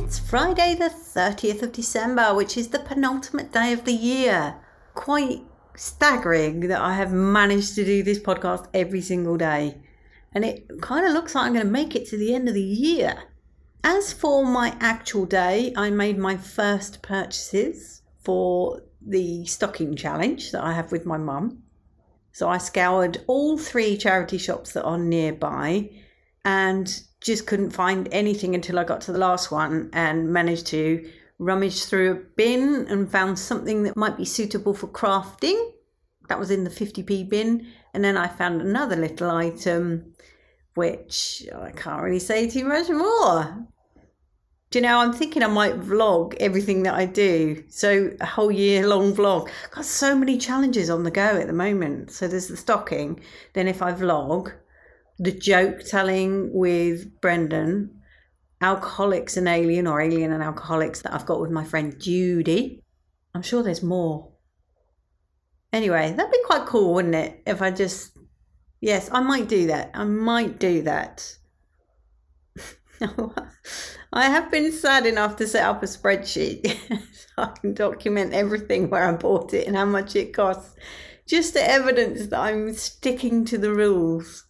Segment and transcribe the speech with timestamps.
[0.00, 4.54] It's Friday, the 30th of December, which is the penultimate day of the year.
[4.94, 5.42] Quite
[5.74, 9.82] staggering that I have managed to do this podcast every single day.
[10.32, 12.54] And it kind of looks like I'm going to make it to the end of
[12.54, 13.24] the year.
[13.82, 20.62] As for my actual day, I made my first purchases for the stocking challenge that
[20.62, 21.64] I have with my mum.
[22.30, 25.90] So I scoured all three charity shops that are nearby
[26.44, 31.10] and just couldn't find anything until I got to the last one and managed to
[31.38, 35.72] rummage through a bin and found something that might be suitable for crafting.
[36.28, 37.66] That was in the 50p bin.
[37.94, 40.14] And then I found another little item,
[40.74, 43.66] which I can't really say too much more.
[44.70, 47.64] Do you know, I'm thinking I might vlog everything that I do.
[47.68, 49.48] So a whole year long vlog.
[49.70, 52.10] Got so many challenges on the go at the moment.
[52.10, 53.20] So there's the stocking.
[53.54, 54.52] Then if I vlog,
[55.18, 58.00] the joke telling with Brendan,
[58.60, 62.82] Alcoholics and Alien or Alien and Alcoholics that I've got with my friend Judy.
[63.34, 64.32] I'm sure there's more.
[65.72, 67.42] Anyway, that'd be quite cool, wouldn't it?
[67.46, 68.16] If I just,
[68.80, 69.90] yes, I might do that.
[69.94, 71.36] I might do that.
[74.12, 76.66] I have been sad enough to set up a spreadsheet
[77.12, 80.74] so I can document everything where I bought it and how much it costs,
[81.26, 84.47] just to evidence that I'm sticking to the rules.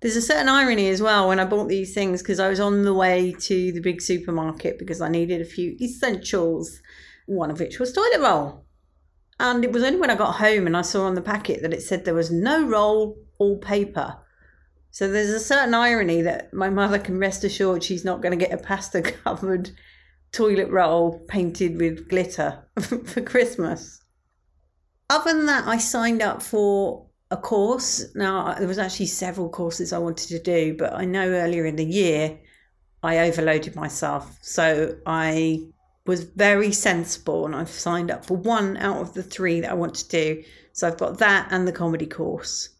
[0.00, 2.84] There's a certain irony as well when I bought these things because I was on
[2.84, 6.80] the way to the big supermarket because I needed a few essentials,
[7.26, 8.64] one of which was toilet roll.
[9.40, 11.72] And it was only when I got home and I saw on the packet that
[11.72, 14.18] it said there was no roll, all paper.
[14.90, 18.44] So there's a certain irony that my mother can rest assured she's not going to
[18.44, 19.70] get a pasta covered
[20.32, 24.00] toilet roll painted with glitter for Christmas.
[25.10, 28.14] Other than that, I signed up for a course.
[28.14, 31.76] Now, there was actually several courses I wanted to do, but I know earlier in
[31.76, 32.38] the year
[33.02, 34.38] I overloaded myself.
[34.42, 35.60] So I
[36.06, 39.74] was very sensible and I've signed up for one out of the three that I
[39.74, 40.42] want to do.
[40.72, 42.70] So I've got that and the comedy course.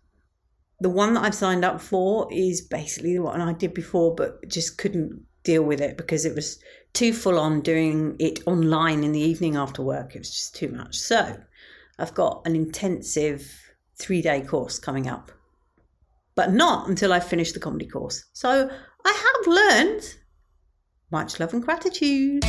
[0.80, 4.48] The one that I've signed up for is basically the one I did before, but
[4.48, 6.58] just couldn't deal with it because it was
[6.94, 10.14] too full on doing it online in the evening after work.
[10.14, 10.96] It was just too much.
[10.96, 11.36] So
[11.98, 13.67] I've got an intensive
[13.98, 15.32] three day course coming up,
[16.34, 18.24] but not until I finish the comedy course.
[18.32, 18.70] So
[19.04, 20.16] I have learned
[21.10, 22.44] much love and gratitude.